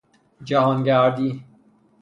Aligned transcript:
جهانگردی 0.43 1.43